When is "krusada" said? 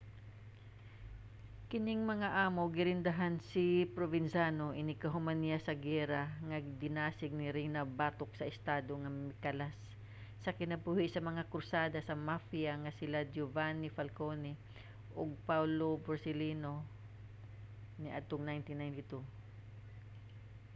11.51-11.99